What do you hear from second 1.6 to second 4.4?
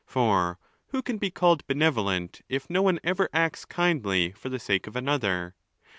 benevolent, if no one ever acts kindly